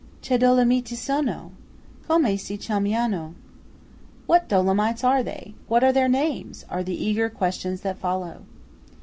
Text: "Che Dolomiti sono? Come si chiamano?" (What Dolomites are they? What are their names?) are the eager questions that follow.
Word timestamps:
"Che 0.23 0.35
Dolomiti 0.35 0.95
sono? 0.95 1.51
Come 2.07 2.35
si 2.35 2.57
chiamano?" 2.57 3.35
(What 4.25 4.47
Dolomites 4.49 5.03
are 5.03 5.21
they? 5.21 5.53
What 5.67 5.83
are 5.83 5.93
their 5.93 6.09
names?) 6.09 6.65
are 6.71 6.81
the 6.81 6.95
eager 7.07 7.29
questions 7.29 7.81
that 7.81 7.99
follow. 7.99 8.41